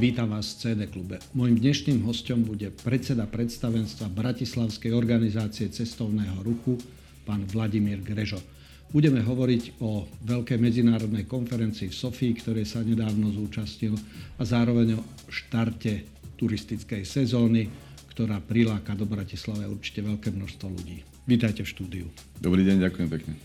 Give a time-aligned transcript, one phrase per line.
[0.00, 1.20] Vítam vás v CD klube.
[1.36, 6.80] Mojím dnešným hostom bude predseda predstavenstva Bratislavskej organizácie cestovného ruchu,
[7.28, 8.40] pán Vladimír Grežo.
[8.88, 13.92] Budeme hovoriť o veľkej medzinárodnej konferencii v Sofii, ktorej sa nedávno zúčastnil
[14.40, 16.08] a zároveň o štarte
[16.40, 17.68] turistickej sezóny,
[18.08, 21.04] ktorá priláka do Bratislave určite veľké množstvo ľudí.
[21.28, 22.06] Vítajte v štúdiu.
[22.40, 23.36] Dobrý deň, ďakujem pekne.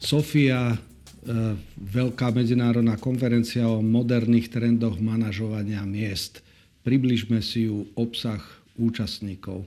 [0.00, 0.72] Sofia
[1.78, 6.42] veľká medzinárodná konferencia o moderných trendoch manažovania miest.
[6.82, 8.42] Približme si ju obsah
[8.74, 9.62] účastníkov.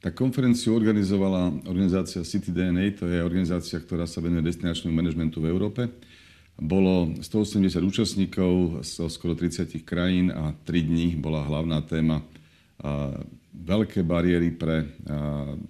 [0.00, 5.48] Tak konferenciu organizovala organizácia City DNA, to je organizácia, ktorá sa venuje destinačnému manažmentu v
[5.52, 5.88] Európe.
[6.60, 12.20] Bolo 180 účastníkov zo skoro 30 krajín a 3 dní bola hlavná téma
[13.56, 14.88] veľké bariéry pre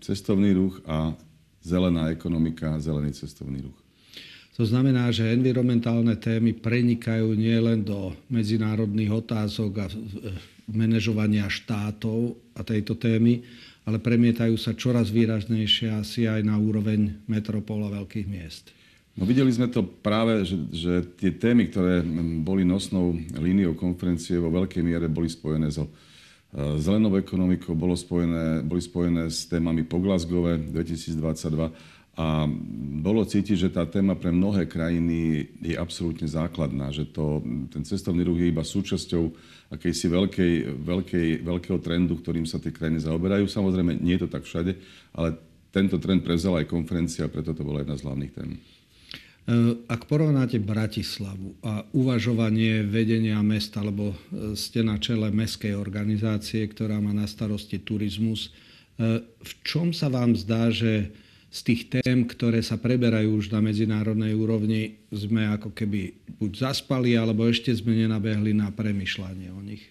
[0.03, 1.15] cestovný ruch a
[1.63, 3.79] zelená ekonomika, zelený cestovný ruch.
[4.61, 9.87] To znamená, že environmentálne témy prenikajú nielen do medzinárodných otázok a
[10.69, 13.41] manažovania štátov a tejto témy,
[13.89, 18.77] ale premietajú sa čoraz výraznejšie asi aj na úroveň metropol a veľkých miest.
[19.17, 22.05] No videli sme to práve, že, že tie témy, ktoré
[22.45, 25.93] boli nosnou líniou konferencie, vo veľkej miere boli spojené so e,
[26.77, 32.45] zelenou ekonomikou, bolo spojené, boli spojené s témami po Glasgow 2022 a
[33.01, 37.41] bolo cítiť, že tá téma pre mnohé krajiny je absolútne základná, že to,
[37.73, 39.25] ten cestovný ruch je iba súčasťou
[39.73, 40.55] akejsi veľkej,
[40.85, 43.49] veľkej, veľkého trendu, ktorým sa tie krajiny zaoberajú.
[43.49, 44.77] Samozrejme, nie je to tak všade,
[45.17, 45.41] ale
[45.73, 48.51] tento trend prevzala aj konferencia, preto to bola jedna z hlavných tém.
[48.53, 48.59] E,
[49.89, 57.01] ak porovnáte Bratislavu a uvažovanie vedenia mesta, alebo e, ste na čele mestskej organizácie, ktorá
[57.01, 58.53] má na starosti turizmus,
[59.01, 61.09] e, v čom sa vám zdá, že
[61.51, 67.19] z tých tém, ktoré sa preberajú už na medzinárodnej úrovni, sme ako keby buď zaspali,
[67.19, 69.83] alebo ešte sme nenabehli na premyšľanie o nich?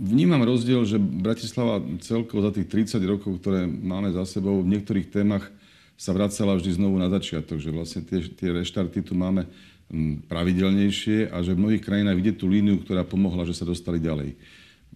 [0.00, 5.08] Vnímam rozdiel, že Bratislava celkovo za tých 30 rokov, ktoré máme za sebou, v niektorých
[5.08, 5.48] témach
[5.96, 9.48] sa vracala vždy znovu na začiatok, že vlastne tie, tie reštarty tu máme
[10.28, 14.36] pravidelnejšie a že v mnohých krajinách vidieť tú líniu, ktorá pomohla, že sa dostali ďalej.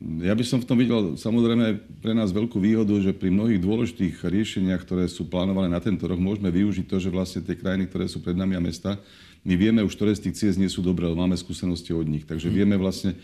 [0.01, 4.25] Ja by som v tom videl samozrejme pre nás veľkú výhodu, že pri mnohých dôležitých
[4.25, 8.09] riešeniach, ktoré sú plánované na tento rok, môžeme využiť to, že vlastne tie krajiny, ktoré
[8.09, 8.97] sú pred nami a mesta,
[9.45, 12.25] my vieme už, ktoré z tých ciest nie sú dobré, ale máme skúsenosti od nich.
[12.25, 13.19] Takže vieme vlastne e,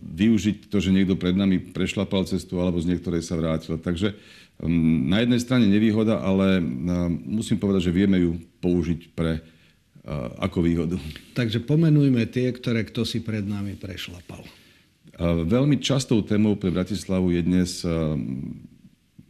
[0.00, 3.76] využiť to, že niekto pred nami prešlapal cestu alebo z niektorej sa vrátil.
[3.76, 4.16] Takže
[5.08, 6.62] na jednej strane nevýhoda, ale e,
[7.28, 9.42] musím povedať, že vieme ju použiť pre e,
[10.40, 10.96] ako výhodu.
[11.36, 14.63] Takže pomenujme tie, ktoré kto si pred nami prešlapal.
[15.22, 17.70] Veľmi častou témou pre Bratislavu je dnes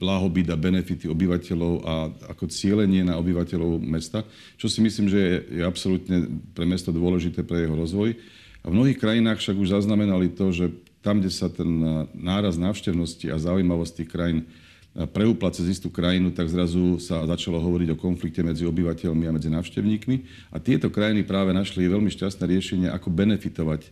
[0.00, 1.94] blahobyt a benefity obyvateľov a
[2.32, 4.24] ako cieľenie na obyvateľov mesta,
[4.56, 8.16] čo si myslím, že je, absolútne pre mesto dôležité pre jeho rozvoj.
[8.64, 10.72] A v mnohých krajinách však už zaznamenali to, že
[11.04, 11.68] tam, kde sa ten
[12.16, 14.48] náraz návštevnosti a zaujímavosti krajín
[14.94, 19.52] preúpla cez istú krajinu, tak zrazu sa začalo hovoriť o konflikte medzi obyvateľmi a medzi
[19.52, 20.16] návštevníkmi.
[20.54, 23.90] A tieto krajiny práve našli veľmi šťastné riešenie, ako benefitovať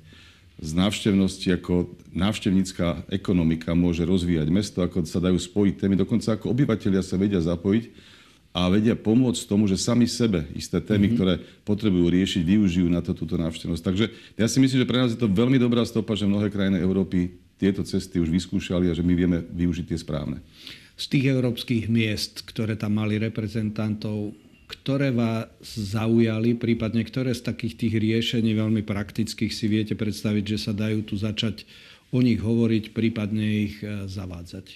[0.62, 6.54] z návštevnosti, ako návštevnícká ekonomika môže rozvíjať mesto, ako sa dajú spojiť témy, dokonca ako
[6.54, 7.90] obyvateľia sa vedia zapojiť
[8.54, 11.18] a vedia pomôcť tomu, že sami sebe isté témy, mm-hmm.
[11.18, 11.34] ktoré
[11.66, 13.82] potrebujú riešiť, využijú na to túto návštevnosť.
[13.82, 14.04] Takže
[14.38, 17.42] ja si myslím, že pre nás je to veľmi dobrá stopa, že mnohé krajiny Európy
[17.58, 20.38] tieto cesty už vyskúšali a že my vieme využiť tie správne.
[20.94, 24.36] Z tých európskych miest, ktoré tam mali reprezentantov,
[24.82, 25.46] ktoré vás
[25.78, 31.06] zaujali, prípadne ktoré z takých tých riešení veľmi praktických si viete predstaviť, že sa dajú
[31.06, 31.62] tu začať
[32.10, 34.66] o nich hovoriť, prípadne ich e, zavádzať?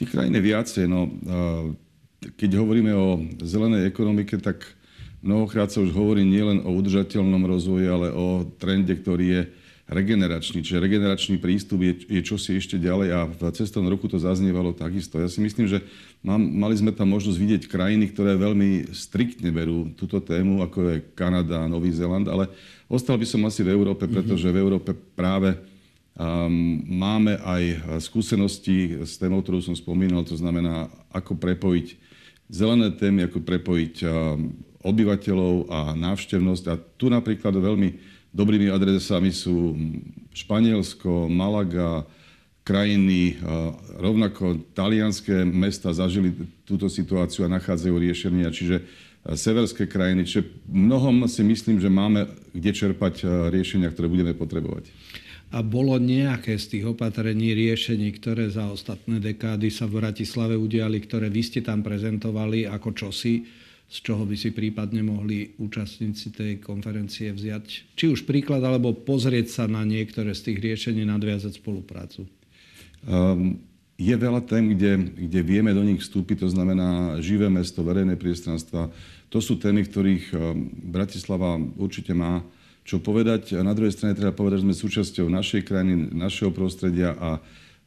[0.00, 0.84] Tých krajín je viacej.
[0.88, 1.12] No,
[2.40, 4.64] keď hovoríme o zelenej ekonomike, tak
[5.22, 9.42] mnohokrát sa už hovorí nielen o udržateľnom rozvoji, ale o trende, ktorý je
[9.88, 10.60] regeneračný.
[10.60, 15.16] Čiže regeneračný prístup je, je čosi ešte ďalej a v cestovnom roku to zaznievalo takisto.
[15.16, 15.80] Ja si myslím, že
[16.20, 20.96] mám, mali sme tam možnosť vidieť krajiny, ktoré veľmi striktne berú túto tému, ako je
[21.16, 22.52] Kanada Nový Zeland, ale
[22.84, 24.12] ostal by som asi v Európe, mhm.
[24.12, 27.62] pretože v Európe práve um, máme aj
[28.04, 31.96] skúsenosti s témou, ktorú som spomínal, to znamená, ako prepojiť
[32.52, 34.52] zelené témy, ako prepojiť um,
[34.84, 36.64] obyvateľov a návštevnosť.
[36.68, 39.72] A tu napríklad veľmi Dobrými adresami sú
[40.36, 42.04] Španielsko, Malaga,
[42.60, 43.40] krajiny,
[43.96, 46.36] rovnako talianské mesta zažili
[46.68, 48.84] túto situáciu a nachádzajú riešenia, čiže
[49.24, 50.28] severské krajiny.
[50.28, 54.92] Čiže mnohom si myslím, že máme kde čerpať riešenia, ktoré budeme potrebovať.
[55.48, 61.00] A bolo nejaké z tých opatrení, riešení, ktoré za ostatné dekády sa v Bratislave udiali,
[61.00, 63.48] ktoré vy ste tam prezentovali ako čosi,
[63.88, 69.48] z čoho by si prípadne mohli účastníci tej konferencie vziať či už príklad, alebo pozrieť
[69.48, 72.28] sa na niektoré z tých riešení, nadviazať spoluprácu?
[73.08, 73.56] Um,
[73.98, 78.94] je veľa tém, kde, kde vieme do nich vstúpiť, to znamená živé mesto, verejné priestranstva.
[79.32, 80.38] To sú témy, ktorých ehm,
[80.94, 82.46] Bratislava určite má
[82.88, 83.58] čo povedať.
[83.58, 87.36] A na druhej strane treba povedať, že sme súčasťou našej krajiny, našeho prostredia a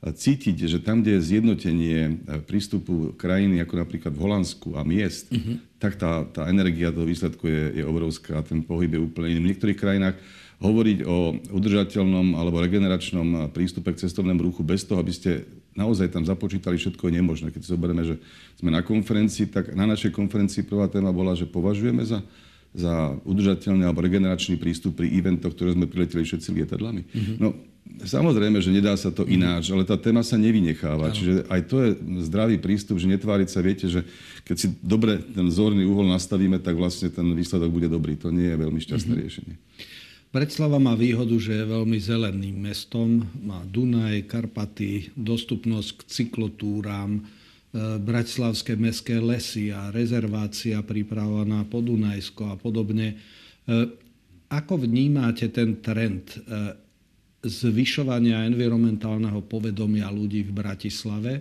[0.02, 2.12] cítiť, že tam, kde je zjednotenie e,
[2.42, 5.62] prístupu krajiny, ako napríklad v Holandsku a miest, uh-huh.
[5.78, 9.40] tak tá, tá energia toho výsledku je, je obrovská, ten pohyb je úplne iný.
[9.46, 10.18] V niektorých krajinách
[10.58, 15.46] hovoriť o udržateľnom alebo regeneračnom prístupe k cestovnému ruchu bez toho, aby ste
[15.78, 17.48] naozaj tam započítali všetko je nemožné.
[17.54, 18.18] Keď si zoberieme, že
[18.58, 22.22] sme na konferencii, tak na našej konferencii prvá téma bola, že považujeme za
[22.72, 27.04] za udržateľný alebo regeneračný prístup pri eventoch, ktoré sme prileteli všetci lietadlami.
[27.04, 27.36] Mm-hmm.
[27.36, 27.52] No,
[28.04, 29.38] samozrejme, že nedá sa to mm-hmm.
[29.38, 31.12] ináč, ale tá téma sa nevynecháva.
[31.12, 31.16] Ano.
[31.16, 31.90] Čiže aj to je
[32.28, 34.08] zdravý prístup, že netváriť sa, viete, že
[34.48, 38.16] keď si dobre ten zorný uhol nastavíme, tak vlastne ten výsledok bude dobrý.
[38.22, 39.24] To nie je veľmi šťastné mm-hmm.
[39.26, 39.56] riešenie.
[40.32, 43.28] Bratislava má výhodu, že je veľmi zeleným mestom.
[43.44, 47.28] Má Dunaj, Karpaty, dostupnosť k cyklotúram,
[47.72, 53.16] E, bratislavské mestské lesy a rezervácia príprava na Podunajsko a podobne.
[53.16, 53.18] E,
[54.52, 56.40] ako vnímate ten trend e,
[57.42, 61.34] zvyšovania environmentálneho povedomia ľudí v Bratislave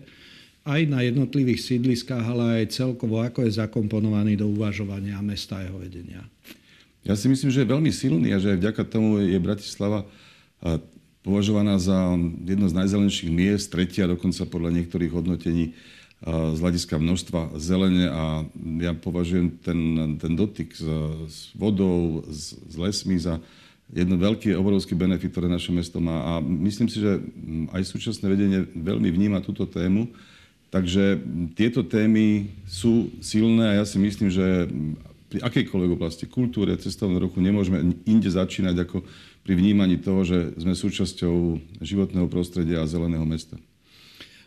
[0.64, 5.80] aj na jednotlivých sídliskách, ale aj celkovo, ako je zakomponovaný do uvažovania mesta a jeho
[5.80, 6.24] vedenia?
[7.00, 10.04] Ja si myslím, že je veľmi silný a že vďaka tomu je Bratislava
[11.24, 15.72] považovaná za jedno z najzelenších miest, tretia dokonca podľa niektorých hodnotení
[16.28, 18.44] z hľadiska množstva zelene a
[18.84, 19.80] ja považujem ten,
[20.20, 20.84] ten dotyk s,
[21.24, 23.40] s vodou, s, s lesmi za
[23.90, 26.22] jedno veľký, obrovský benefit, ktoré naše mesto má.
[26.22, 27.18] A myslím si, že
[27.74, 30.10] aj súčasné vedenie veľmi vníma túto tému.
[30.70, 31.18] Takže
[31.58, 34.70] tieto témy sú silné a ja si myslím, že
[35.30, 39.02] pri akejkoľvek oblasti kultúry a cestovného roku nemôžeme inde začínať ako
[39.46, 43.58] pri vnímaní toho, že sme súčasťou životného prostredia a zeleného mesta.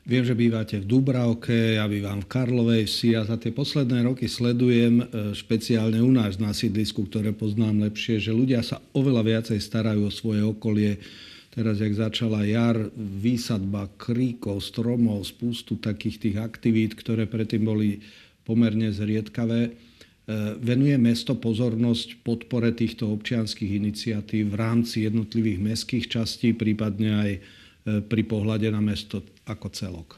[0.04, 4.28] Viem, že bývate v Dubravke, ja bývam v Karlovej vsi a za tie posledné roky
[4.28, 9.64] sledujem e, špeciálne u nás na sídlisku, ktoré poznám lepšie, že ľudia sa oveľa viacej
[9.64, 11.00] starajú o svoje okolie.
[11.56, 18.04] Teraz, jak začala jar, výsadba kríkov, stromov, spústu takých tých aktivít, ktoré predtým boli
[18.44, 19.60] pomerne zriedkavé.
[19.64, 19.72] E,
[20.60, 27.32] venuje mesto pozornosť podpore týchto občianských iniciatív v rámci jednotlivých mestských častí, prípadne aj
[27.84, 30.10] E, pri pohľade na mesto ako celok.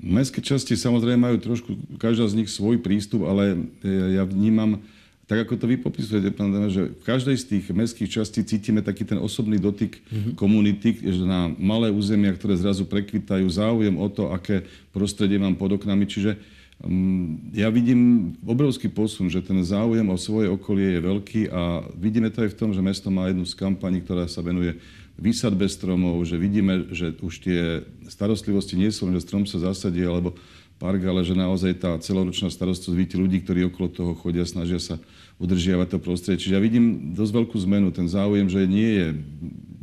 [0.00, 4.80] Mestské časti samozrejme majú trošku, každá z nich svoj prístup, ale e, ja vnímam,
[5.28, 8.82] tak ako to vy popisujete, pán Dana, že v každej z tých mestských častí cítime
[8.82, 10.34] taký ten osobný dotyk mm-hmm.
[10.34, 15.76] komunity, že na malé územia, ktoré zrazu prekvitajú, záujem o to, aké prostredie mám pod
[15.76, 16.08] oknami.
[16.08, 16.34] Čiže
[16.82, 22.32] um, ja vidím obrovský posun, že ten záujem o svoje okolie je veľký a vidíme
[22.32, 24.80] to aj v tom, že mesto má jednu z kampaní, ktorá sa venuje
[25.20, 27.60] výsadbe stromov, že vidíme, že už tie
[28.08, 30.32] starostlivosti nie sú že strom sa zasadí alebo
[30.80, 34.96] park, ale že naozaj tá celoročná starostlivosť, vidíte ľudí, ktorí okolo toho chodia, snažia sa
[35.36, 36.40] udržiavať to prostredie.
[36.40, 39.08] Čiže ja vidím dosť veľkú zmenu, ten záujem, že nie je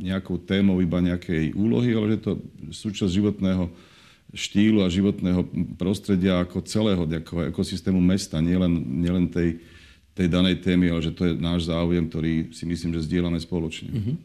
[0.02, 2.32] nejakou témou iba nejakej úlohy, ale že to
[2.74, 3.70] súčasť životného
[4.34, 5.46] štýlu a životného
[5.78, 9.62] prostredia ako celého ako ekosystému mesta, nielen, nielen tej,
[10.12, 13.90] tej danej témy, ale že to je náš záujem, ktorý si myslím, že zdieľame spoločne.
[13.94, 14.16] Mm-hmm.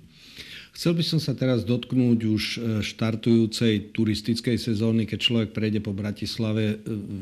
[0.73, 5.93] Chcel by som sa teraz dotknúť už e, štartujúcej turistickej sezóny, keď človek prejde po
[5.93, 6.75] Bratislave, e,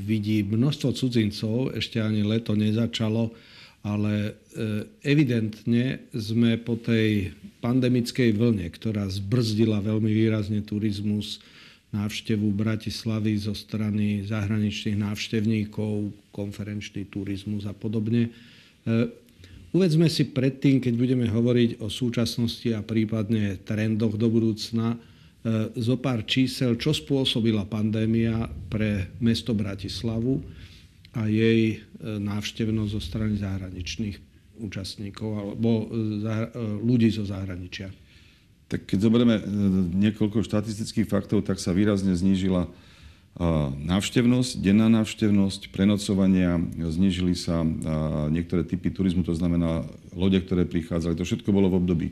[0.08, 3.36] vidí množstvo cudzincov, ešte ani leto nezačalo,
[3.84, 4.31] ale e,
[5.03, 11.43] evidentne sme po tej pandemickej vlne, ktorá zbrzdila veľmi výrazne turizmus,
[11.91, 18.31] návštevu Bratislavy zo strany zahraničných návštevníkov, konferenčný turizmus a podobne.
[19.71, 25.95] Uvedzme si predtým, keď budeme hovoriť o súčasnosti a prípadne trendoch do budúcna, e, zo
[25.95, 30.43] pár čísel, čo spôsobila pandémia pre mesto Bratislavu
[31.15, 34.17] a jej e, návštevnosť zo strany zahraničných
[34.59, 36.23] účastníkov alebo e,
[36.83, 37.95] ľudí zo zahraničia.
[38.67, 39.39] Tak keď zoberieme
[39.95, 42.67] niekoľko štatistických faktov, tak sa výrazne znížila
[43.88, 47.63] návštevnosť, denná návštevnosť, prenocovania, znižili sa
[48.27, 51.15] niektoré typy turizmu, to znamená lode, ktoré prichádzali.
[51.15, 52.07] To všetko bolo v období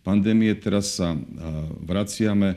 [0.00, 0.50] pandémie.
[0.56, 1.14] Teraz sa
[1.84, 2.56] vraciame.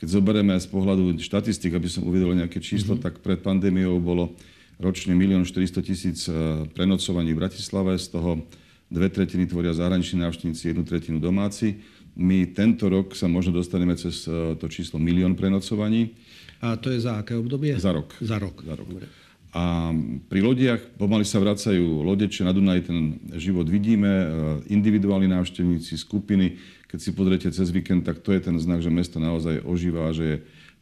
[0.00, 3.04] Keď zoberieme z pohľadu štatistik, aby som uvedol nejaké číslo, mm-hmm.
[3.04, 4.32] tak pred pandémiou bolo
[4.80, 6.24] ročne 1 400 tisíc
[6.72, 8.40] prenocovaní v Bratislave, z toho
[8.88, 11.84] dve tretiny tvoria zahraniční návštevníci, jednu tretinu domáci.
[12.16, 16.16] My tento rok sa možno dostaneme cez to číslo milión prenocovaní.
[16.60, 17.72] A to je za aké obdobie?
[17.80, 18.12] Za rok.
[18.20, 18.60] Za rok.
[18.60, 18.88] Za rok.
[19.50, 19.90] A
[20.30, 24.26] pri lodiach pomaly sa vracajú lode, či na Dunaj ten život vidíme, e,
[24.70, 26.54] individuálni návštevníci, skupiny.
[26.86, 30.22] Keď si pozriete cez víkend, tak to je ten znak, že mesto naozaj ožíva, že
[30.22, 30.36] je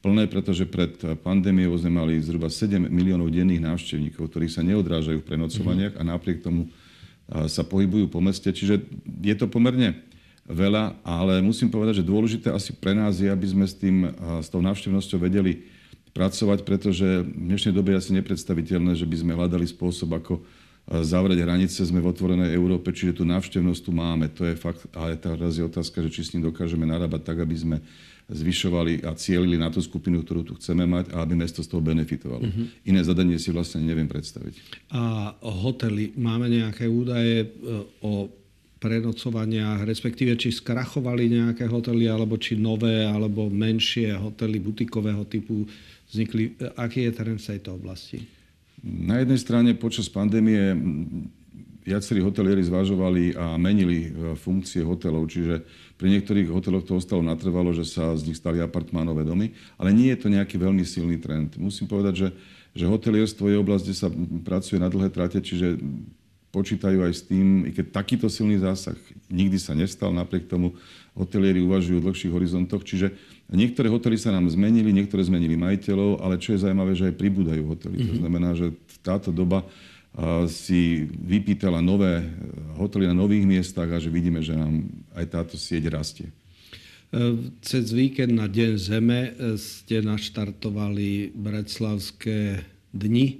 [0.04, 5.28] plné, pretože pred pandémiou sme mali zhruba 7 miliónov denných návštevníkov, ktorí sa neodrážajú v
[5.32, 8.52] prenocovaniach a napriek tomu e, sa pohybujú po meste.
[8.52, 8.85] Čiže
[9.25, 10.07] je to pomerne
[10.49, 14.09] veľa, ale musím povedať, že dôležité asi pre nás je, aby sme s, tým,
[14.40, 15.69] s tou návštevnosťou vedeli
[16.17, 20.40] pracovať, pretože v dnešnej dobe je asi nepredstaviteľné, že by sme hľadali spôsob, ako
[20.88, 21.85] zavrieť hranice.
[21.85, 24.33] Sme v otvorenej Európe, čiže tú návštevnosť tu máme.
[24.33, 27.57] To je fakt, ale teraz je otázka, že či s ním dokážeme narábať tak, aby
[27.57, 27.76] sme
[28.28, 31.81] zvyšovali a cielili na tú skupinu, ktorú tu chceme mať a aby mesto z toho
[31.81, 32.45] benefitovalo.
[32.45, 32.69] Uh-huh.
[32.85, 34.85] Iné zadanie si vlastne neviem predstaviť.
[34.93, 37.49] A hotely, máme nejaké údaje e,
[38.05, 38.28] o
[38.78, 45.66] prenocovaniach, respektíve či skrachovali nejaké hotely, alebo či nové, alebo menšie hotely butikového typu
[46.08, 46.54] vznikli.
[46.78, 48.23] Aký je terén v tejto oblasti?
[48.82, 50.78] Na jednej strane počas pandémie
[51.88, 55.64] viacerí hotelieri zvažovali a menili e, funkcie hotelov, čiže
[55.97, 60.12] pri niektorých hoteloch to ostalo natrvalo, že sa z nich stali apartmánové domy, ale nie
[60.12, 61.56] je to nejaký veľmi silný trend.
[61.56, 62.28] Musím povedať, že,
[62.76, 64.08] že hotelierstvo je oblasť, kde sa
[64.44, 65.80] pracuje na dlhé trate, čiže
[66.58, 68.98] počítajú aj s tým, i keď takýto silný zásah
[69.30, 70.74] nikdy sa nestal, napriek tomu
[71.14, 73.14] hotelieri uvažujú v dlhších horizontoch, čiže
[73.48, 77.64] Niektoré hotely sa nám zmenili, niektoré zmenili majiteľov, ale čo je zaujímavé, že aj pribúdajú
[77.64, 77.96] hotely.
[77.96, 78.08] Mm-hmm.
[78.12, 78.20] To mhm.
[78.20, 78.66] znamená, že
[79.00, 79.64] táto doba
[80.50, 82.26] si vypýtala nové
[82.74, 84.84] hotely na nových miestach a že vidíme, že nám
[85.14, 86.28] aj táto sieť rastie.
[86.28, 86.32] E,
[87.62, 93.36] cez víkend na Deň Zeme e, ste naštartovali Breclavské dni e,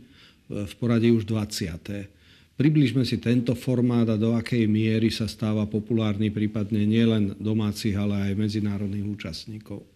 [0.71, 2.18] v poradí už 20.
[2.59, 8.19] Približme si tento formát a do akej miery sa stáva populárny prípadne nielen domácich, ale
[8.19, 9.87] aj medzinárodných účastníkov.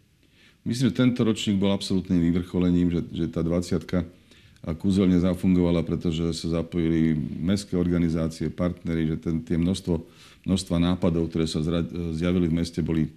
[0.63, 3.83] Myslím, že tento ročník bol absolútnym vyvrcholením, že, že tá 20
[4.79, 9.99] kúzelne zafungovala, pretože sa zapojili mestské organizácie, partnery, že ten, tie množstvo,
[10.47, 11.59] množstva nápadov, ktoré sa
[12.15, 13.11] zjavili v meste, boli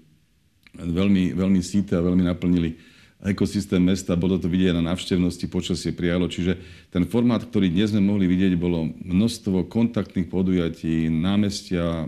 [0.74, 6.28] veľmi, veľmi síte a veľmi naplnili ekosystém mesta, bolo to vidieť na návštevnosti, počasie prijalo.
[6.28, 6.60] Čiže
[6.92, 12.06] ten formát, ktorý dnes sme mohli vidieť, bolo množstvo kontaktných podujatí, námestia,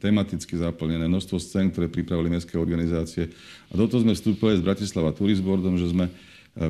[0.00, 3.28] tematicky zaplnené, množstvo scén, ktoré pripravili mestské organizácie.
[3.68, 6.12] A do toho sme vstúpili s Bratislava Tourisboardom, že sme e,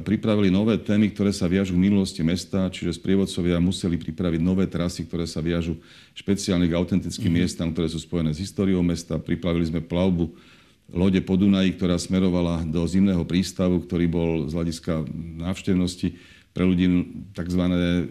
[0.02, 5.07] pripravili nové témy, ktoré sa viažú k minulosti mesta, čiže sprievodcovia museli pripraviť nové trasy,
[5.07, 5.78] ktoré sa viažú
[6.12, 7.38] špeciálne k autentickým mm-hmm.
[7.38, 9.16] miestam, ktoré sú spojené s históriou mesta.
[9.16, 10.56] Pripravili sme plavbu
[10.93, 15.07] lode po Dunaji, ktorá smerovala do zimného prístavu, ktorý bol z hľadiska
[15.43, 16.14] návštevnosti
[16.57, 16.88] pre ľudí
[17.37, 17.62] tzv.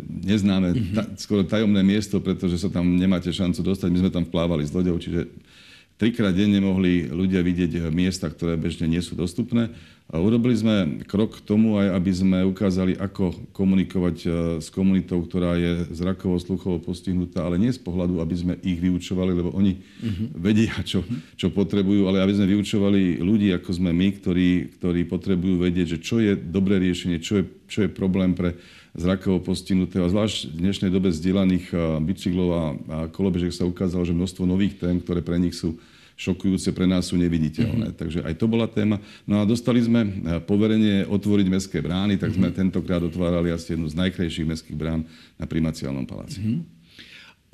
[0.05, 0.93] neznáme, mm-hmm.
[0.93, 3.89] ta, skoro tajomné miesto, pretože sa tam nemáte šancu dostať.
[3.89, 5.25] My sme tam vplávali s loďou, čiže
[5.97, 9.73] trikrát denne mohli ľudia vidieť miesta, ktoré bežne nie sú dostupné.
[10.05, 14.27] A urobili sme krok k tomu aj, aby sme ukázali, ako komunikovať e,
[14.61, 19.33] s komunitou, ktorá je zrakovo, sluchovo postihnutá, ale nie z pohľadu, aby sme ich vyučovali,
[19.33, 20.29] lebo oni uh-huh.
[20.37, 21.01] vedia, čo,
[21.33, 26.01] čo potrebujú, ale aby sme vyučovali ľudí, ako sme my, ktorí, ktorí potrebujú vedieť, že
[26.05, 28.61] čo je dobré riešenie, čo je, čo je problém pre
[28.93, 30.05] zrakovo postihnutého.
[30.05, 34.45] A zvlášť v dnešnej dobe zdieľaných e, bicyklov a, a kolobežek sa ukázalo, že množstvo
[34.45, 35.81] nových tém, ktoré pre nich sú
[36.15, 37.91] šokujúce, pre nás sú neviditeľné.
[37.91, 37.99] Mm-hmm.
[37.99, 39.03] Takže aj to bola téma.
[39.27, 42.59] No a dostali sme eh, poverenie otvoriť mestské brány, tak sme mm-hmm.
[42.71, 45.03] tentokrát otvárali asi jednu z najkrajších mestských brán
[45.35, 46.39] na primaciálnom paláci.
[46.39, 46.75] Mm-hmm.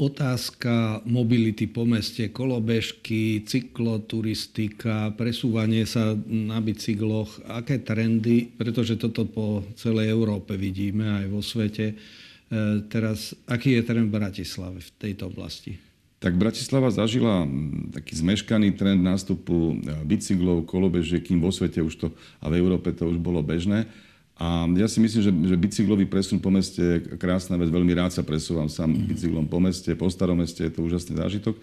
[0.01, 9.61] Otázka mobility po meste, kolobežky, cykloturistika, presúvanie sa na bicykloch, aké trendy, pretože toto po
[9.77, 11.93] celej Európe vidíme aj vo svete.
[11.93, 15.90] Eh, teraz, aký je trend v Bratislave v tejto oblasti?
[16.21, 17.49] Tak Bratislava zažila
[17.89, 22.93] taký zmeškaný trend nástupu e, bicyklov, kolobežiek, kým vo svete už to a v Európe
[22.93, 23.89] to už bolo bežné.
[24.37, 27.73] A ja si myslím, že, že bicyklový presun po meste je krásna vec.
[27.73, 29.09] Veľmi rád sa presúvam sám mm-hmm.
[29.09, 31.57] bicyklom po meste, po starom meste, je to úžasný zážitok.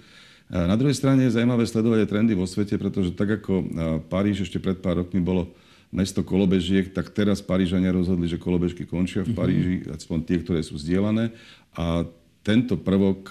[0.51, 3.65] A na druhej strane je zaujímavé sledovať aj trendy vo svete, pretože tak ako e,
[4.11, 5.55] Paríž ešte pred pár rokmi bolo
[5.95, 9.39] mesto kolobežiek, tak teraz Parížania rozhodli, že kolobežky končia v mhm.
[9.39, 9.95] Paríži, mm-hmm.
[10.03, 11.31] aspoň tie, ktoré sú vzdielané.
[11.79, 12.11] A
[12.43, 13.31] tento prvok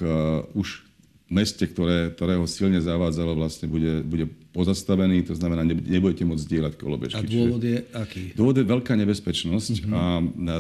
[0.56, 0.87] už
[1.28, 7.20] meste, ktoré, ktorého silne zavádzalo, vlastne bude, bude pozastavený, to znamená, nebudete môcť zdieľať kolobežky.
[7.20, 8.24] A dôvod je aký?
[8.34, 9.94] Dôvod je veľká nebezpečnosť uh-huh.
[9.94, 10.04] a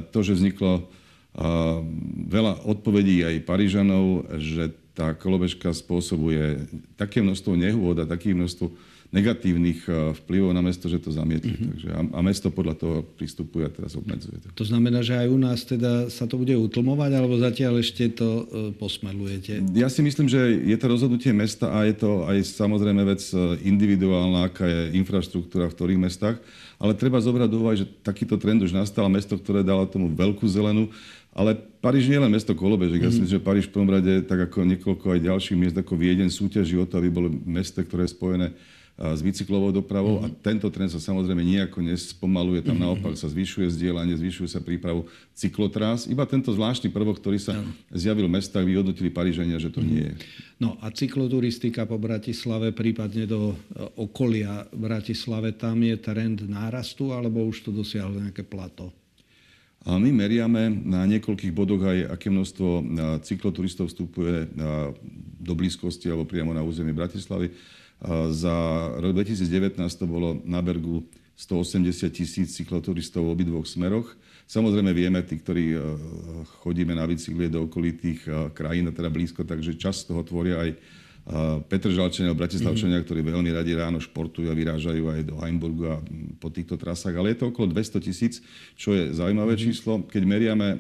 [0.03, 0.83] to, že vzniklo a,
[2.27, 6.65] veľa odpovedí aj Parížanov, že tá kolobežka spôsobuje
[6.97, 8.73] také množstvo nehôd a také množstvo
[9.07, 9.87] negatívnych
[10.23, 11.55] vplyvov na mesto, že to zamietli.
[11.55, 11.69] Mm-hmm.
[11.71, 14.47] Takže, a, a mesto podľa toho pristupuje a teraz obmedzuje to.
[14.51, 18.43] To znamená, že aj u nás teda sa to bude utlmovať, alebo zatiaľ ešte to
[18.75, 19.63] posmelujete?
[19.79, 23.23] Ja si myslím, že je to rozhodnutie mesta a je to aj samozrejme vec
[23.63, 26.37] individuálna, aká je infraštruktúra v ktorých mestách.
[26.77, 30.45] Ale treba zobrať do úvahy, že takýto trend už nastal mesto, ktoré dalo tomu veľkú
[30.45, 30.93] zelenú
[31.37, 32.97] ale Paríž nie je len mesto kolobežek.
[32.97, 33.29] Ja si mhm.
[33.29, 36.73] myslím, že Paríž v prvom rade, tak ako niekoľko aj ďalších miest ako Viedeň, súťaží
[36.81, 38.47] o to, aby bolo mesto, ktoré je spojené
[38.97, 40.41] s bicyklovou dopravou mm-hmm.
[40.41, 42.97] a tento trend sa samozrejme nejako nespomaluje, tam mm-hmm.
[42.97, 45.05] naopak sa zvyšuje zdieľanie, zvyšuje sa prípravu
[45.37, 46.09] cyklotrás.
[46.09, 47.93] Iba tento zvláštny prvok, ktorý sa mm-hmm.
[47.93, 49.93] zjavil v mestách, vyhodnotili Parížania, že to mm-hmm.
[49.93, 50.15] nie je.
[50.57, 53.55] No a cykloturistika po Bratislave, prípadne do e,
[54.01, 58.89] okolia Bratislave, tam je trend nárastu, alebo už to dosiahlo nejaké plato?
[59.85, 62.67] A my meriame na niekoľkých bodoch aj, aké množstvo
[63.23, 64.51] cykloturistov vstupuje
[65.39, 67.55] do blízkosti alebo priamo na územie Bratislavy.
[68.31, 68.55] Za
[69.01, 71.01] rok 2019 to bolo na Bergu
[71.37, 74.09] 180 tisíc cykloturistov v obidvoch smeroch.
[74.47, 75.75] Samozrejme vieme, tí, ktorí
[76.61, 80.69] chodíme na bicykli do okolitých krajín, a teda blízko, takže čas toho tvoria aj
[81.67, 83.07] Petr Žalčania, Bratislavčania, mm-hmm.
[83.11, 85.99] ktorí veľmi radi ráno športujú a vyrážajú aj do Heimburgu a
[86.39, 87.11] po týchto trasách.
[87.19, 88.39] Ale je to okolo 200 tisíc,
[88.79, 89.67] čo je zaujímavé mm-hmm.
[89.67, 90.07] číslo.
[90.07, 90.79] Keď meriame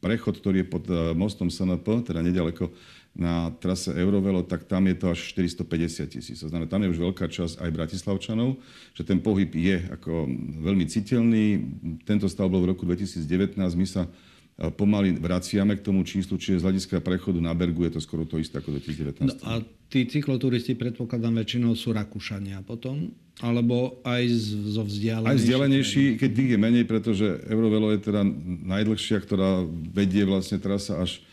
[0.00, 2.72] prechod, ktorý je pod mostom SNP, teda nedaleko
[3.20, 6.40] na trase Eurovelo, tak tam je to až 450 tisíc.
[6.40, 8.56] To znamená, tam je už veľká časť aj Bratislavčanov,
[8.96, 10.24] že ten pohyb je ako
[10.64, 11.60] veľmi citeľný.
[12.08, 13.60] Tento stav bol v roku 2019.
[13.76, 14.08] My sa
[14.60, 18.36] pomaly vraciame k tomu číslu, čiže z hľadiska prechodu na Bergu je to skoro to
[18.36, 19.24] isté ako 2019.
[19.24, 23.08] No a tí cykloturisti, predpokladám, väčšinou sú Rakúšania potom?
[23.40, 24.20] Alebo aj
[24.76, 25.32] zo vzdialenejších?
[25.32, 28.20] Aj vzdialenejší, keď tých je menej, pretože Eurovelo je teda
[28.68, 29.64] najdlhšia, ktorá
[29.96, 31.24] vedie vlastne trasa až,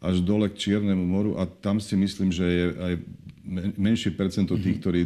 [0.00, 2.94] až dole k Čiernemu moru a tam si myslím, že je aj
[3.76, 4.82] menšie percento tých, mm-hmm.
[4.82, 5.00] ktorí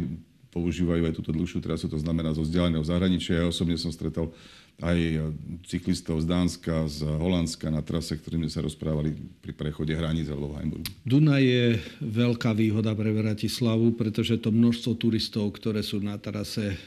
[0.55, 3.43] používajú aj túto dlhšiu trasu, to znamená zo vzdialeného zahraničia.
[3.43, 4.31] Ja osobne som stretol
[4.79, 5.31] aj
[5.67, 10.51] cyklistov z Dánska, z Holandska na trase, ktorým sme sa rozprávali pri prechode hraníc alebo
[10.51, 10.91] v Heimburgu.
[11.07, 11.65] Dunaj je
[12.03, 16.77] veľká výhoda pre Bratislavu, pretože to množstvo turistov, ktoré sú na trase e,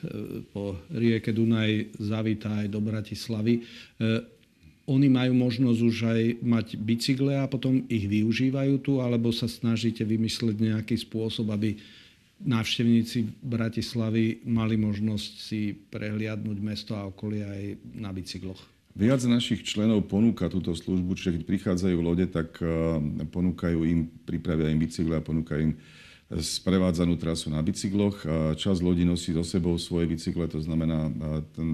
[0.52, 3.64] po rieke Dunaj, zavítá aj do Bratislavy.
[4.88, 10.00] Oni majú možnosť už aj mať bicykle a potom ich využívajú tu, alebo sa snažíte
[10.00, 11.76] vymysleť nejaký spôsob, aby
[12.40, 17.62] návštevníci Bratislavy mali možnosť si prehliadnúť mesto a okolie aj
[18.00, 18.64] na bicykloch.
[18.98, 22.68] Viac našich členov ponúka túto službu, čiže keď prichádzajú lode, tak eh,
[23.30, 25.74] ponúkajú im, pripravia im bicykle a ponúkajú im
[26.28, 28.20] sprevádzanú trasu na bicykloch.
[28.60, 31.08] Čas lodí nosí so sebou svoje bicykle, to znamená,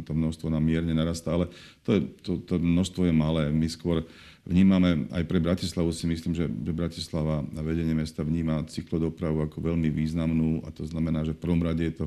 [0.07, 1.51] to množstvo nám mierne narastá, ale
[1.83, 3.51] to, je, to, to množstvo je malé.
[3.51, 4.07] My skôr
[4.47, 9.91] vnímame, aj pre Bratislavu si myslím, že Bratislava a vedenie mesta vníma cyklodopravu ako veľmi
[9.91, 12.07] významnú a to znamená, že v prvom rade je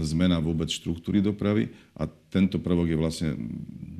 [0.00, 1.68] zmena vôbec štruktúry dopravy
[2.00, 3.30] a tento prvok je vlastne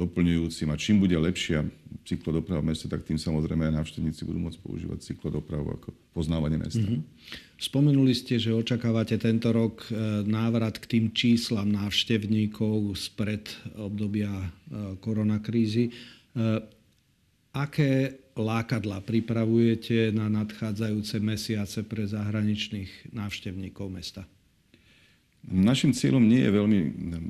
[0.00, 0.72] doplňujúcim.
[0.72, 1.68] A čím bude lepšia
[2.08, 6.80] cyklodoprava v meste, tak tým samozrejme aj návštevníci budú môcť používať cyklodopravu ako poznávanie mesta.
[6.80, 7.04] Mm-hmm.
[7.60, 14.48] Spomenuli ste, že očakávate tento rok e, návrat k tým číslam návštevníkov spred obdobia e,
[14.98, 15.86] koronakrízy.
[15.86, 15.92] E,
[17.52, 24.24] aké lákadla pripravujete na nadchádzajúce mesiace pre zahraničných návštevníkov mesta?
[25.42, 26.80] Našim cieľom nie je veľmi,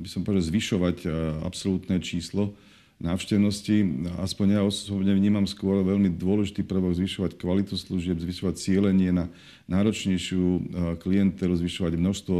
[0.04, 1.08] by som povedal, zvyšovať e,
[1.48, 2.52] absolútne číslo
[3.00, 4.06] návštevnosti.
[4.20, 9.32] Aspoň ja osobne vnímam skôr veľmi dôležitý prvok zvyšovať kvalitu služieb, zvyšovať cieľenie na
[9.72, 10.60] náročnejšiu e,
[11.00, 12.36] klientelu, zvyšovať množstvo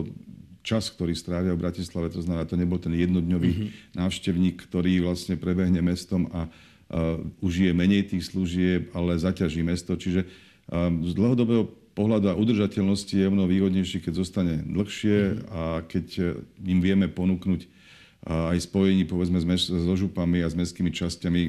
[0.63, 2.13] čas, ktorý strávia v Bratislave.
[2.15, 3.69] To znamená, to nebol ten jednodňový mm-hmm.
[3.99, 9.99] návštevník, ktorý vlastne prebehne mestom a uh, užije menej tých služieb, ale zaťaží mesto.
[9.99, 15.17] Čiže uh, z dlhodobého pohľadu a udržateľnosti je mnoho výhodnejší, keď zostane dlhšie
[15.53, 16.23] a keď e,
[16.67, 17.83] im vieme ponúknuť
[18.23, 21.43] aj spojení povedzme so župami a s mestskými časťami,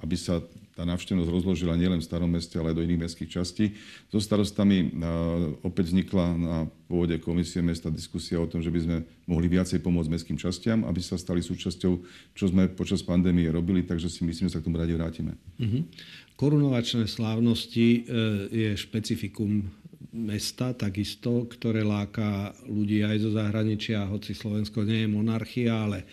[0.00, 0.40] aby sa
[0.80, 3.76] tá návštevnosť rozložila nielen v starom meste, ale aj do iných mestských častí.
[4.08, 4.96] So starostami
[5.60, 6.56] opäť vznikla na
[6.88, 8.96] pôvode komisie mesta diskusia o tom, že by sme
[9.28, 11.92] mohli viacej pomôcť mestským častiam, aby sa stali súčasťou,
[12.32, 15.36] čo sme počas pandémie robili, takže si myslím, že sa k tomu radi vrátime.
[15.60, 15.84] Uh-huh.
[16.40, 18.00] Korunovačné slávnosti e,
[18.48, 19.60] je špecifikum
[20.16, 26.06] mesta takisto, ktoré láka ľudí aj zo zahraničia, hoci Slovensko nie je monarchia, ale e,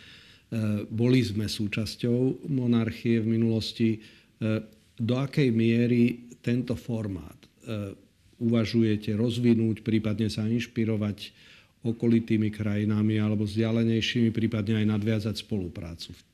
[0.91, 3.89] boli sme súčasťou monarchie v minulosti.
[3.95, 3.99] E,
[4.99, 7.37] do akej miery tento formát
[8.39, 11.31] uvažujete rozvinúť, prípadne sa inšpirovať
[11.83, 16.26] okolitými krajinami alebo vzdialenejšími, prípadne aj nadviazať spoluprácu v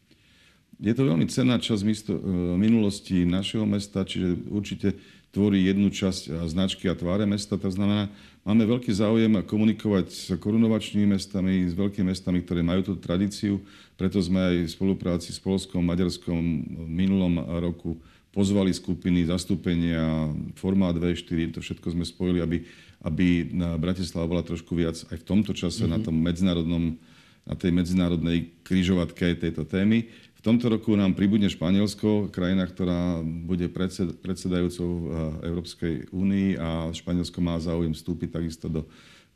[0.79, 2.15] je to veľmi cenná časť e,
[2.57, 4.97] minulosti našeho mesta, čiže určite
[5.33, 7.57] tvorí jednu časť značky a tváre mesta.
[7.57, 8.05] To znamená,
[8.45, 13.57] máme veľký záujem komunikovať s korunovačnými mestami, s veľkými mestami, ktoré majú tú tradíciu.
[13.97, 16.37] Preto sme aj v spolupráci s Polskom, Maďarskom
[16.85, 17.97] v minulom roku
[18.29, 22.57] pozvali skupiny, zastúpenia, formát V4, to všetko sme spojili, aby,
[23.05, 23.45] aby
[23.77, 25.93] Bratislava bola trošku viac aj v tomto čase mm-hmm.
[25.93, 26.97] na tom medzinárodnom
[27.43, 30.07] na tej medzinárodnej križovatke tejto témy.
[30.43, 34.89] Tomto roku nám pribudne Španielsko, krajina, ktorá bude predsed, predsedajúcou
[35.39, 38.83] Európskej únii a Španielsko má záujem vstúpiť takisto do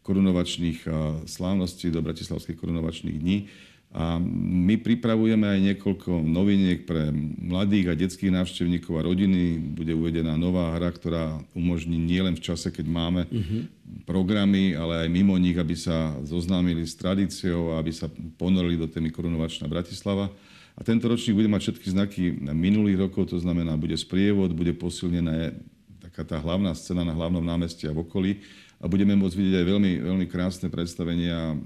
[0.03, 0.83] korunovačných
[1.23, 3.47] slávností, do bratislavských korunovačných dní.
[3.95, 7.07] A my pripravujeme aj niekoľko noviniek pre
[7.39, 9.63] mladých a detských návštevníkov a rodiny.
[9.79, 13.63] Bude uvedená nová hra, ktorá umožní nielen v čase, keď máme uh-huh.
[14.03, 18.91] programy, ale aj mimo nich, aby sa zoznámili s tradíciou a aby sa ponorili do
[18.91, 20.35] témy Korunovačná Bratislava.
[20.77, 25.57] A tento ročník bude mať všetky znaky minulých rokov, to znamená, bude sprievod, bude posilnená
[25.97, 28.31] taká tá hlavná scéna na hlavnom námestí a v okolí
[28.77, 31.57] a budeme môcť vidieť aj veľmi, veľmi krásne predstavenia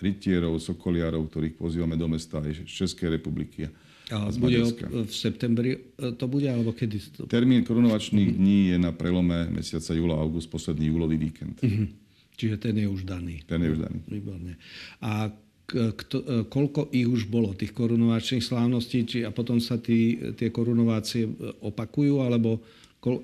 [0.00, 3.70] rytierov, sokoliarov, ktorých pozývame do mesta aj z Českej republiky.
[4.10, 4.58] A bude
[5.06, 6.98] v septembri e, to bude, alebo kedy?
[7.14, 7.30] To...
[7.30, 11.62] Termín korunovačných dní je na prelome mesiaca júla a august, posledný júlový víkend.
[11.62, 11.86] Uh-huh.
[12.34, 13.46] Čiže ten je už daný.
[13.46, 14.02] Ten je už daný.
[14.10, 14.58] Výborne.
[14.98, 15.30] A
[15.70, 20.50] kto, e, koľko ich už bolo, tých korunovačných slávností, či, a potom sa tí, tie
[20.50, 21.30] korunovácie e,
[21.62, 22.58] opakujú, alebo
[23.00, 23.22] kol,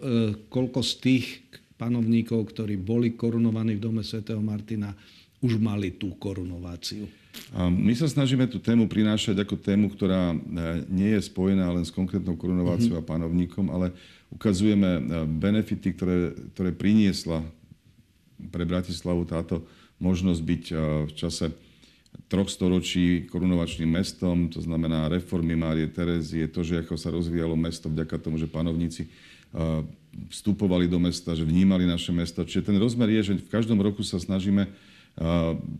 [0.48, 1.26] koľko z tých
[1.76, 4.96] panovníkov, ktorí boli korunovaní v dome svätého Martina,
[5.44, 7.04] už mali tú korunováciu.
[7.52, 10.36] A my sa snažíme tú tému prinášať ako tému, ktorá e,
[10.88, 13.08] nie je spojená len s konkrétnou korunováciou mm-hmm.
[13.08, 13.92] a panovníkom, ale
[14.32, 17.44] ukazujeme e, benefity, ktoré, ktoré priniesla
[18.48, 19.64] pre Bratislavu táto
[20.00, 20.74] možnosť byť e,
[21.08, 21.52] v čase
[22.26, 27.86] troch storočí korunovačným mestom, to znamená reformy Márie Terezie, to, že ako sa rozvíjalo mesto
[27.86, 29.06] vďaka tomu, že panovníci
[30.34, 32.42] vstupovali do mesta, že vnímali naše mesto.
[32.42, 34.66] Čiže ten rozmer je, že v každom roku sa snažíme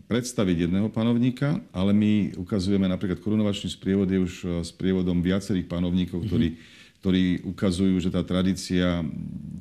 [0.09, 4.33] predstaviť jedného panovníka, ale my ukazujeme napríklad korunovačný sprievod je už
[4.65, 6.57] s prievodom viacerých panovníkov, ktorí,
[7.05, 9.05] ktorí ukazujú, že tá tradícia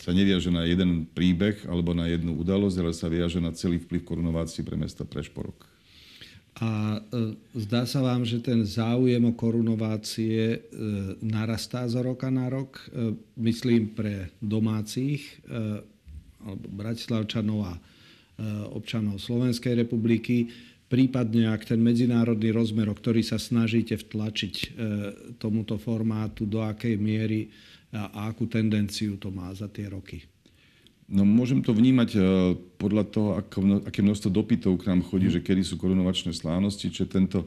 [0.00, 4.00] sa neviaže na jeden príbeh alebo na jednu udalosť, ale sa viaže na celý vplyv
[4.06, 5.75] korunovácií pre mesta Prešporok.
[6.56, 10.58] A e, zdá sa vám, že ten záujem o korunovácie e,
[11.20, 13.12] narastá zo roka na rok, e,
[13.44, 15.44] myslím pre domácich
[16.46, 17.74] alebo Bratislavčanov a
[18.70, 20.46] občanov Slovenskej republiky,
[20.86, 24.76] prípadne ak ten medzinárodný rozmer, o ktorý sa snažíte vtlačiť
[25.40, 27.48] tomuto formátu, do akej miery
[27.90, 30.35] a akú tendenciu to má za tie roky?
[31.06, 32.22] No môžem to vnímať eh,
[32.78, 37.10] podľa toho, ako, aké množstvo dopytov k nám chodí, že kedy sú korunovačné slávnosti, čiže
[37.10, 37.46] tento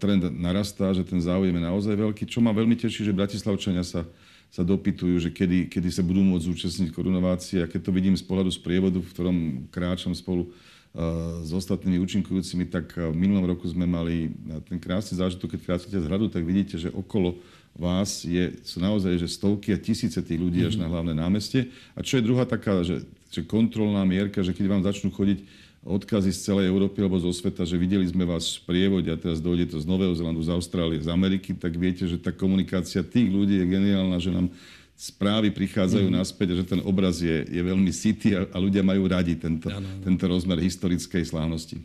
[0.00, 2.24] trend narastá, že ten záujem je naozaj veľký.
[2.24, 4.08] Čo ma veľmi teší, že Bratislavčania sa
[4.48, 7.60] sa dopytujú, že kedy, kedy sa budú môcť zúčastniť korunovácie.
[7.60, 9.36] A keď to vidím z pohľadu z prievodu, v ktorom
[9.68, 14.32] kráčam spolu uh, s ostatnými účinkujúcimi, tak v minulom roku sme mali
[14.64, 17.36] ten krásny zážitok, keď kráčate z hradu, tak vidíte, že okolo
[17.78, 20.82] vás je, sú naozaj že stovky a tisíce tých ľudí až mhm.
[20.82, 21.70] na hlavné námestie.
[21.94, 25.46] A čo je druhá taká, že, že kontrolná mierka, že keď vám začnú chodiť
[25.86, 29.38] odkazy z celej Európy alebo zo sveta, že videli sme vás v prievode a teraz
[29.38, 33.30] dojde to z Nového Zelandu, z Austrálie, z Ameriky, tak viete, že tá komunikácia tých
[33.30, 34.50] ľudí je geniálna, že nám
[34.98, 36.16] správy prichádzajú mm.
[36.18, 39.70] naspäť a že ten obraz je, je veľmi city a, a ľudia majú radi tento,
[39.70, 39.86] ano.
[40.02, 41.78] tento rozmer historickej slávnosti.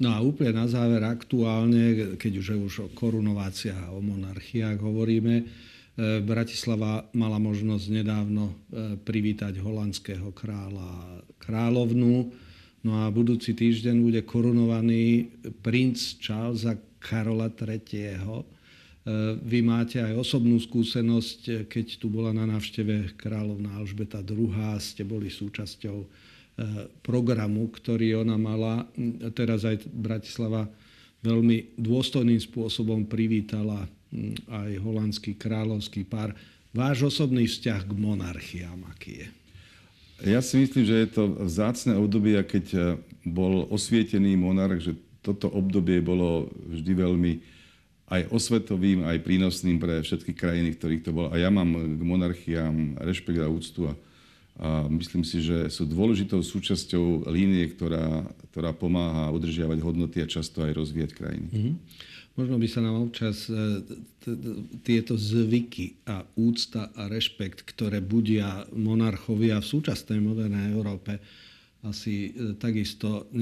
[0.00, 5.34] No a úplne na záver aktuálne, keď už, už o korunováciách a o monarchiách hovoríme,
[5.40, 5.44] e,
[6.24, 8.54] Bratislava mala možnosť nedávno e,
[8.96, 12.32] privítať holandského kráľa kráľovnú
[12.80, 15.28] No a budúci týždeň bude korunovaný
[15.60, 18.40] princ Charlesa Karola III.
[19.40, 24.80] Vy máte aj osobnú skúsenosť, keď tu bola na návšteve kráľovná Alžbeta II.
[24.80, 26.08] Ste boli súčasťou e,
[27.00, 28.84] programu, ktorý ona mala.
[29.32, 30.68] Teraz aj Bratislava
[31.24, 33.88] veľmi dôstojným spôsobom privítala
[34.50, 36.34] aj holandský kráľovský pár.
[36.70, 39.28] Váš osobný vzťah k monarchiám, aký je?
[40.20, 42.82] Ja si myslím, že je to vzácne obdobie, keď eh,
[43.24, 47.32] bol osvietený monarch, že toto obdobie bolo vždy veľmi
[48.10, 51.30] aj osvetovým, aj prínosným pre všetky krajiny, ktorých to bolo.
[51.30, 53.94] A ja mám k monarchiám rešpekt a úctu a,
[54.60, 60.60] a myslím si, že sú dôležitou súčasťou línie, ktorá, ktorá pomáha udržiavať hodnoty a často
[60.60, 61.48] aj rozvíjať krajiny.
[61.48, 61.74] Mm-hmm.
[62.36, 63.56] Možno by sa nám občas e,
[64.84, 71.24] tieto zvyky a úcta a rešpekt, ktoré budia monarchovia v súčasnej modernej Európe,
[71.80, 73.32] asi e, takisto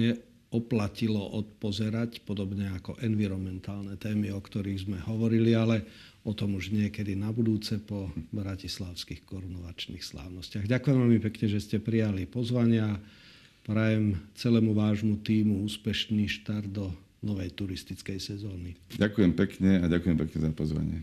[0.48, 5.84] oplatilo odpozerať, podobne ako environmentálne témy, o ktorých sme hovorili, ale
[6.24, 10.64] o tom už niekedy na budúce po bratislavských korunovačných slávnostiach.
[10.64, 12.96] Ďakujem veľmi pekne, že ste prijali pozvania.
[13.68, 16.88] Prajem celému vášmu týmu úspešný štart do
[17.20, 18.80] novej turistickej sezóny.
[18.96, 20.98] Ďakujem pekne a ďakujem pekne za pozvanie.